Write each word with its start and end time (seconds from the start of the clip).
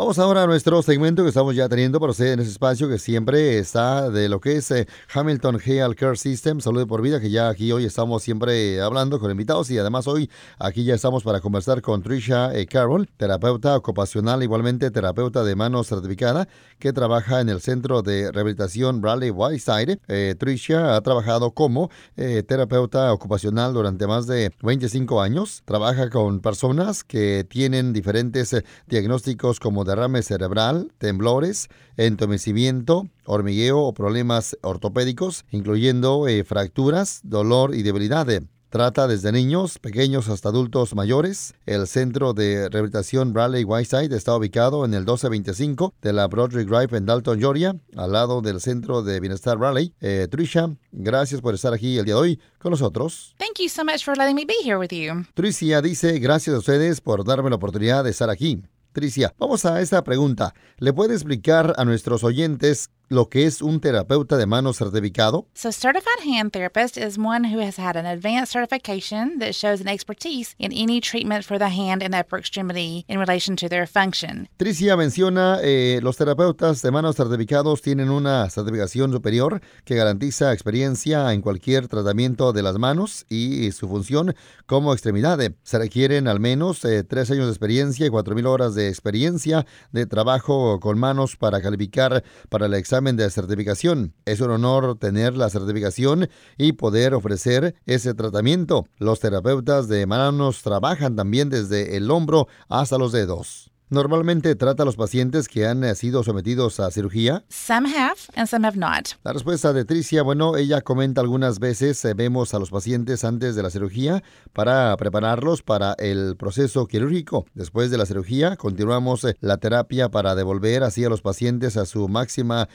Vamos 0.00 0.18
ahora 0.18 0.44
a 0.44 0.46
nuestro 0.46 0.80
segmento 0.80 1.22
que 1.22 1.28
estamos 1.28 1.54
ya 1.54 1.68
teniendo 1.68 2.00
para 2.00 2.12
usted 2.12 2.32
en 2.32 2.40
ese 2.40 2.52
espacio 2.52 2.88
que 2.88 2.96
siempre 2.96 3.58
está 3.58 4.08
de 4.08 4.30
lo 4.30 4.40
que 4.40 4.56
es 4.56 4.70
eh, 4.70 4.88
Hamilton 5.12 5.60
Health 5.62 5.94
Care 5.94 6.16
System, 6.16 6.62
Salud 6.62 6.86
por 6.86 7.02
Vida, 7.02 7.20
que 7.20 7.28
ya 7.28 7.50
aquí 7.50 7.70
hoy 7.70 7.84
estamos 7.84 8.22
siempre 8.22 8.80
hablando 8.80 9.20
con 9.20 9.30
invitados 9.30 9.70
y 9.70 9.76
además 9.76 10.06
hoy 10.06 10.30
aquí 10.58 10.84
ya 10.84 10.94
estamos 10.94 11.22
para 11.22 11.42
conversar 11.42 11.82
con 11.82 12.02
Trisha 12.02 12.50
eh, 12.54 12.64
Carroll, 12.64 13.10
terapeuta 13.18 13.76
ocupacional, 13.76 14.42
igualmente 14.42 14.90
terapeuta 14.90 15.44
de 15.44 15.54
manos 15.54 15.88
certificada, 15.88 16.48
que 16.78 16.94
trabaja 16.94 17.42
en 17.42 17.50
el 17.50 17.60
Centro 17.60 18.00
de 18.00 18.32
Rehabilitación 18.32 19.02
Bradley 19.02 19.28
Whiteside. 19.28 20.00
Eh, 20.08 20.34
Trisha 20.38 20.96
ha 20.96 21.02
trabajado 21.02 21.50
como 21.50 21.90
terapeuta 22.16 23.12
ocupacional 23.12 23.74
durante 23.74 24.06
más 24.06 24.26
de 24.26 24.50
25 24.62 25.20
años, 25.20 25.62
trabaja 25.66 26.08
con 26.08 26.40
personas 26.40 27.04
que 27.04 27.44
tienen 27.44 27.92
diferentes 27.92 28.56
diagnósticos 28.86 29.60
como 29.60 29.84
derrame 29.90 30.22
cerebral, 30.22 30.92
temblores, 30.98 31.68
entumecimiento, 31.96 33.08
hormigueo 33.24 33.80
o 33.80 33.92
problemas 33.92 34.56
ortopédicos, 34.62 35.44
incluyendo 35.50 36.28
eh, 36.28 36.44
fracturas, 36.44 37.20
dolor 37.24 37.74
y 37.74 37.82
debilidad. 37.82 38.26
Trata 38.70 39.08
desde 39.08 39.32
niños 39.32 39.80
pequeños 39.80 40.28
hasta 40.28 40.50
adultos 40.50 40.94
mayores. 40.94 41.54
El 41.66 41.88
centro 41.88 42.34
de 42.34 42.68
rehabilitación 42.68 43.32
Bradley 43.32 43.64
Whiteside 43.64 44.14
está 44.14 44.36
ubicado 44.36 44.84
en 44.84 44.94
el 44.94 45.00
1225 45.00 45.94
de 46.00 46.12
la 46.12 46.28
Broadway 46.28 46.64
Drive 46.64 46.96
en 46.96 47.04
Dalton, 47.04 47.40
Georgia, 47.40 47.74
al 47.96 48.12
lado 48.12 48.42
del 48.42 48.60
centro 48.60 49.02
de 49.02 49.18
bienestar 49.18 49.58
Raleigh. 49.58 49.92
Eh, 50.00 50.28
Trisha, 50.30 50.70
gracias 50.92 51.40
por 51.40 51.54
estar 51.54 51.74
aquí 51.74 51.98
el 51.98 52.04
día 52.04 52.14
de 52.14 52.20
hoy 52.20 52.40
con 52.60 52.70
nosotros. 52.70 53.34
Thank 53.38 53.58
you 53.58 53.68
so 53.68 53.84
much 53.84 54.04
for 54.04 54.16
letting 54.16 54.36
me 54.36 54.44
be 54.44 54.54
here 54.62 54.76
with 54.76 54.90
you. 54.90 55.26
Tricia 55.34 55.82
dice, 55.82 56.20
gracias 56.20 56.54
a 56.54 56.60
ustedes 56.60 57.00
por 57.00 57.24
darme 57.24 57.50
la 57.50 57.56
oportunidad 57.56 58.04
de 58.04 58.10
estar 58.10 58.30
aquí. 58.30 58.62
Tricia, 58.92 59.32
vamos 59.38 59.64
a 59.64 59.80
esta 59.80 60.02
pregunta. 60.02 60.52
¿Le 60.78 60.92
puede 60.92 61.14
explicar 61.14 61.74
a 61.76 61.84
nuestros 61.84 62.24
oyentes 62.24 62.90
lo 63.10 63.28
que 63.28 63.44
es 63.44 63.60
un 63.60 63.80
terapeuta 63.80 64.36
de 64.36 64.46
manos 64.46 64.78
certificado? 64.78 65.46
So, 65.52 65.72
certified 65.72 66.20
hand 66.24 66.52
therapist 66.52 66.96
is 66.96 67.18
one 67.18 67.44
who 67.44 67.60
has 67.60 67.76
had 67.76 67.96
an 67.96 68.06
advanced 68.06 68.52
certification 68.52 69.40
that 69.40 69.52
shows 69.52 69.80
an 69.80 69.88
expertise 69.88 70.54
in 70.58 70.72
any 70.72 71.00
treatment 71.00 71.44
for 71.44 71.58
the 71.58 71.68
hand 71.68 72.02
and 72.04 72.14
upper 72.14 72.38
extremity 72.38 73.04
in 73.08 73.18
relation 73.18 73.56
to 73.56 73.68
their 73.68 73.86
function. 73.86 74.48
Tricia 74.56 74.96
menciona 74.96 75.58
eh, 75.60 75.98
los 76.02 76.16
terapeutas 76.16 76.82
de 76.82 76.90
manos 76.92 77.16
certificados 77.16 77.82
tienen 77.82 78.10
una 78.10 78.48
certificación 78.48 79.10
superior 79.10 79.60
que 79.84 79.96
garantiza 79.96 80.52
experiencia 80.52 81.32
en 81.32 81.42
cualquier 81.42 81.88
tratamiento 81.88 82.52
de 82.52 82.62
las 82.62 82.78
manos 82.78 83.26
y 83.28 83.72
su 83.72 83.88
función 83.88 84.36
como 84.66 84.92
extremidad. 84.92 85.40
Se 85.64 85.78
requieren 85.78 86.28
al 86.28 86.38
menos 86.38 86.84
eh, 86.84 87.02
tres 87.02 87.28
años 87.32 87.46
de 87.46 87.50
experiencia 87.50 88.06
y 88.06 88.10
cuatro 88.10 88.36
mil 88.36 88.46
horas 88.46 88.76
de 88.76 88.88
experiencia 88.88 89.66
de 89.90 90.06
trabajo 90.06 90.78
con 90.78 90.96
manos 90.96 91.34
para 91.36 91.60
calificar 91.60 92.22
para 92.48 92.66
el 92.66 92.74
examen 92.74 92.99
de 93.00 93.30
certificación. 93.30 94.14
Es 94.26 94.40
un 94.40 94.50
honor 94.50 94.98
tener 94.98 95.36
la 95.36 95.48
certificación 95.48 96.28
y 96.58 96.72
poder 96.72 97.14
ofrecer 97.14 97.74
ese 97.86 98.14
tratamiento. 98.14 98.86
Los 98.98 99.20
terapeutas 99.20 99.88
de 99.88 100.06
manos 100.06 100.62
trabajan 100.62 101.16
también 101.16 101.48
desde 101.48 101.96
el 101.96 102.10
hombro 102.10 102.46
hasta 102.68 102.98
los 102.98 103.12
dedos. 103.12 103.70
Normalmente 103.92 104.54
trata 104.54 104.84
a 104.84 104.86
los 104.86 104.94
pacientes 104.94 105.48
que 105.48 105.66
han 105.66 105.82
eh, 105.82 105.96
sido 105.96 106.22
sometidos 106.22 106.78
a 106.78 106.92
cirugía. 106.92 107.42
Some 107.48 107.88
have 107.88 108.20
and 108.36 108.46
some 108.46 108.64
have 108.64 108.78
not. 108.78 109.18
La 109.24 109.32
respuesta 109.32 109.72
de 109.72 109.84
Tricia, 109.84 110.22
bueno, 110.22 110.56
ella 110.56 110.80
comenta 110.80 111.20
algunas 111.20 111.58
veces 111.58 112.04
eh, 112.04 112.14
vemos 112.14 112.54
a 112.54 112.60
los 112.60 112.70
pacientes 112.70 113.24
antes 113.24 113.56
de 113.56 113.64
la 113.64 113.70
cirugía 113.70 114.22
para 114.52 114.96
prepararlos 114.96 115.64
para 115.64 115.94
el 115.98 116.36
proceso 116.36 116.86
quirúrgico. 116.86 117.46
Después 117.54 117.90
de 117.90 117.98
la 117.98 118.06
cirugía 118.06 118.54
continuamos 118.54 119.24
eh, 119.24 119.34
la 119.40 119.56
terapia 119.56 120.08
para 120.08 120.36
devolver 120.36 120.84
así 120.84 121.04
a 121.04 121.08
los 121.08 121.20
pacientes 121.20 121.76
a 121.76 121.84
su 121.84 122.08
máxima 122.08 122.68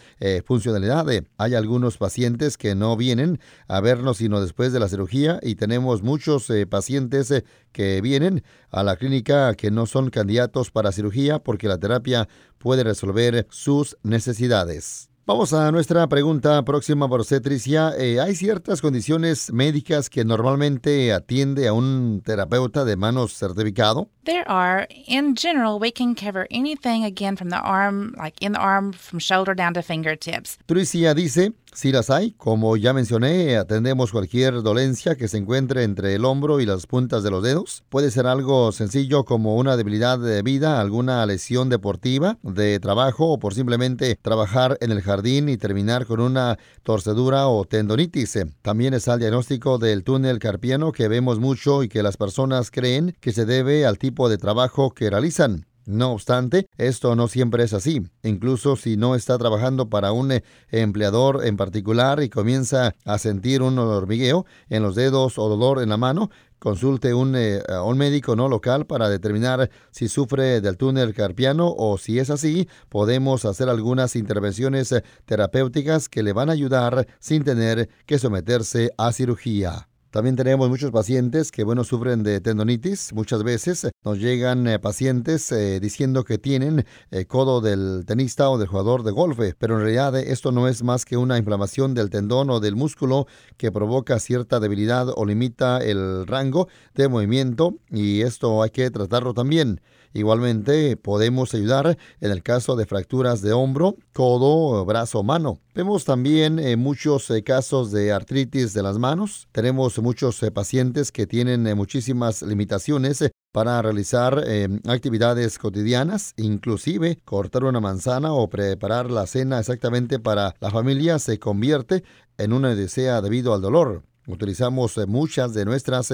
funcionalidad. 0.46 1.06
Hay 1.38 1.56
algunos 1.56 1.98
pacientes 1.98 2.58
que 2.58 2.76
no 2.76 2.98
vienen 2.98 3.40
a 3.70 3.80
vernos 3.80 4.18
sino 4.18 4.42
después 4.42 4.74
de 4.74 4.80
la 4.80 4.90
cirugía 4.90 5.40
y 5.42 5.56
tenemos 5.56 6.04
muchos 6.04 6.52
pacientes 6.70 7.44
que 7.72 8.02
vienen 8.02 8.44
a 8.72 8.84
la 8.84 8.96
clínica 8.96 9.54
que 9.56 9.72
no 9.72 9.86
son 9.86 10.10
candidatos 10.10 10.72
para 10.72 10.92
cirugía 10.92 11.05
porque 11.40 11.68
la 11.68 11.78
terapia 11.78 12.28
puede 12.58 12.84
resolver 12.84 13.46
sus 13.50 13.98
necesidades. 14.04 15.10
Vamos 15.28 15.54
a 15.54 15.72
nuestra 15.72 16.06
pregunta 16.06 16.64
próxima 16.64 17.10
por 17.10 17.26
Cetricia. 17.26 17.94
Eh, 17.98 18.22
¿Hay 18.22 18.36
ciertas 18.36 18.80
condiciones 18.80 19.52
médicas 19.52 20.08
que 20.08 20.24
normalmente 20.24 21.12
atiende 21.14 21.68
a 21.68 21.74
un 21.74 22.22
terapeuta 22.24 22.86
de 22.86 22.96
manos 22.96 23.34
certificado? 23.34 24.08
There 24.26 24.44
are. 24.46 24.88
In 25.08 25.36
general, 25.36 25.80
we 25.80 25.92
can 25.92 26.14
cover 26.14 26.46
anything 26.52 27.04
again 27.04 27.36
from 27.38 27.50
the 27.50 27.58
arm, 27.58 28.14
like 28.18 28.36
in 28.40 28.54
the 28.54 28.60
arm, 28.60 28.94
from 28.94 29.18
shoulder 29.18 29.56
down 29.56 29.74
to 29.74 29.82
fingertips. 29.82 30.60
Tricia 30.68 31.16
dice, 31.16 31.54
si 31.76 31.92
las 31.92 32.10
hay, 32.10 32.32
como 32.32 32.78
ya 32.78 32.94
mencioné, 32.94 33.58
atendemos 33.58 34.12
cualquier 34.12 34.64
dolencia 34.64 35.16
que 35.16 35.28
se 35.28 35.38
encuentre 35.38 35.84
entre 35.84 36.16
el 36.16 36.24
hombro 36.24 36.62
y 36.62 36.66
las 36.66 36.88
puntas 36.88 37.22
de 37.22 37.32
los 37.32 37.44
dedos. 37.44 37.84
Puede 37.90 38.12
ser 38.12 38.28
algo 38.28 38.72
sencillo 38.72 39.26
como 39.26 39.58
una 39.58 39.76
debilidad 39.76 40.18
de 40.18 40.42
vida, 40.42 40.80
alguna 40.80 41.26
lesión 41.26 41.70
deportiva, 41.70 42.38
de 42.44 42.80
trabajo 42.80 43.34
o 43.34 43.40
por 43.40 43.54
simplemente 43.54 44.18
trabajar 44.22 44.78
en 44.80 44.92
el 44.92 45.02
jardín 45.02 45.50
y 45.50 45.58
terminar 45.58 46.06
con 46.06 46.22
una 46.22 46.58
torcedura 46.84 47.48
o 47.48 47.66
tendonitis. 47.66 48.40
También 48.62 48.94
está 48.94 49.16
el 49.16 49.20
diagnóstico 49.20 49.78
del 49.78 50.04
túnel 50.04 50.40
carpiano 50.40 50.94
que 50.94 51.10
vemos 51.10 51.40
mucho 51.40 51.84
y 51.84 51.90
que 51.90 52.04
las 52.04 52.16
personas 52.16 52.72
creen 52.72 53.16
que 53.20 53.34
se 53.34 53.46
debe 53.46 53.86
al 53.86 53.98
tipo 53.98 54.30
de 54.30 54.38
trabajo 54.38 54.92
que 54.92 55.10
realizan. 55.10 55.66
No 55.86 56.14
obstante, 56.14 56.68
esto 56.78 57.16
no 57.16 57.28
siempre 57.28 57.64
es 57.64 57.74
así. 57.74 58.02
Incluso 58.24 58.76
si 58.76 58.98
no 58.98 59.14
está 59.14 59.38
trabajando 59.38 59.88
para 59.88 60.12
un 60.12 60.32
eh, 60.32 60.44
empleador 60.72 61.46
en 61.46 61.58
particular 61.58 62.24
y 62.24 62.30
comienza 62.30 62.96
a 63.06 63.20
sentir 63.20 63.62
un 63.62 63.78
hormigueo 63.78 64.46
en 64.70 64.82
los 64.82 64.96
dedos 64.96 65.38
o 65.38 65.48
dolor 65.48 65.84
en 65.84 65.90
la 65.90 65.98
mano, 65.98 66.32
consulte 66.58 67.14
un, 67.14 67.36
eh, 67.36 67.62
un 67.84 68.00
médico 68.00 68.36
no 68.36 68.50
local 68.50 68.88
para 68.88 69.10
determinar 69.10 69.70
si 69.92 70.08
sufre 70.08 70.60
del 70.60 70.78
túnel 70.78 71.14
carpiano 71.14 71.72
o 71.78 72.00
si 72.00 72.18
es 72.18 72.32
así, 72.32 72.68
podemos 72.90 73.46
hacer 73.46 73.70
algunas 73.70 74.16
intervenciones 74.16 74.92
eh, 74.92 75.04
terapéuticas 75.26 76.10
que 76.10 76.24
le 76.24 76.34
van 76.34 76.50
a 76.50 76.54
ayudar 76.54 77.08
sin 77.20 77.44
tener 77.44 77.90
que 78.08 78.18
someterse 78.18 78.90
a 78.98 79.12
cirugía. 79.12 79.88
También 80.16 80.38
tenemos 80.38 80.70
muchos 80.70 80.92
pacientes 80.92 81.52
que, 81.52 81.66
bueno, 81.66 81.84
sufren 81.84 82.24
de 82.24 82.40
tendonitis. 82.40 83.12
Muchas 83.12 83.44
veces 83.44 83.86
nos 84.06 84.18
llegan 84.18 84.66
eh, 84.66 84.80
pacientes 84.80 85.52
eh, 85.52 85.82
diciendo 85.82 86.24
que 86.24 86.38
tienen 86.38 86.86
eh, 87.12 87.26
codo 87.26 87.60
del 87.60 88.06
tenista 88.06 88.50
o 88.50 88.58
del 88.58 88.70
jugador 88.70 89.04
de 89.04 89.12
golf, 89.12 89.38
pero 89.60 89.76
en 89.76 89.82
realidad 89.82 90.16
esto 90.16 90.54
no 90.54 90.70
es 90.70 90.84
más 90.84 91.04
que 91.04 91.18
una 91.18 91.38
inflamación 91.38 91.94
del 91.94 92.10
tendón 92.10 92.50
o 92.50 92.62
del 92.62 92.78
músculo 92.78 93.28
que 93.58 93.74
provoca 93.74 94.18
cierta 94.20 94.62
debilidad 94.62 95.10
o 95.14 95.26
limita 95.26 95.80
el 95.80 96.26
rango 96.26 96.70
de 96.94 97.10
movimiento 97.10 97.76
y 97.92 98.22
esto 98.22 98.64
hay 98.64 98.70
que 98.70 98.90
tratarlo 98.92 99.34
también. 99.34 99.82
Igualmente 100.14 100.96
podemos 100.96 101.54
ayudar 101.54 101.98
en 102.22 102.32
el 102.32 102.42
caso 102.42 102.78
de 102.78 102.86
fracturas 102.86 103.42
de 103.42 103.52
hombro, 103.52 103.98
codo, 104.14 104.86
brazo 104.86 105.20
o 105.20 105.24
mano. 105.24 105.60
Vemos 105.76 106.06
también 106.06 106.58
eh, 106.58 106.78
muchos 106.78 107.30
eh, 107.30 107.44
casos 107.44 107.92
de 107.92 108.14
artritis 108.14 108.74
de 108.74 108.82
las 108.82 108.98
manos. 108.98 109.50
Tenemos 109.52 110.00
muchos 110.00 110.42
eh, 110.42 110.50
pacientes 110.50 111.12
que 111.12 111.28
tienen 111.28 111.64
muchísimas 111.76 112.44
limitaciones 112.44 113.30
para 113.52 113.82
realizar 113.82 114.42
actividades 114.88 115.60
cotidianas, 115.60 116.34
inclusive 116.38 117.20
cortar 117.26 117.66
una 117.66 117.82
manzana 117.82 118.32
o 118.32 118.50
preparar 118.50 119.12
la 119.12 119.28
cena 119.28 119.60
exactamente 119.60 120.18
para 120.18 120.56
la 120.62 120.72
familia 120.72 121.20
se 121.20 121.40
convierte 121.40 122.04
en 122.38 122.54
una 122.54 122.70
odisea 122.70 123.22
debido 123.22 123.54
al 123.54 123.62
dolor. 123.62 124.04
Utilizamos 124.28 124.98
muchas 125.08 125.54
de 125.54 125.66
nuestras 125.66 126.14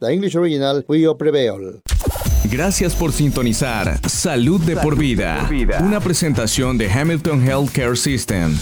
the 0.00 0.12
English 0.12 0.34
original 0.36 0.84
will 0.88 1.16
prevail. 1.16 1.82
Gracias 2.50 2.94
por 2.94 3.12
sintonizar 3.12 3.98
Salud 4.08 4.60
de 4.60 4.76
por 4.76 4.96
vida, 4.96 5.48
una 5.80 6.00
presentación 6.00 6.76
de 6.78 6.90
Hamilton 6.90 7.42
Healthcare 7.42 7.96
System. 7.96 8.56